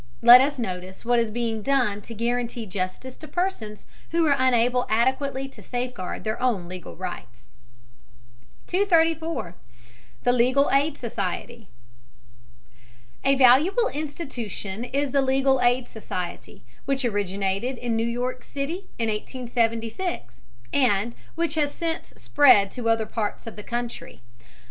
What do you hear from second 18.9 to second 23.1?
in 1876, and which has since spread to other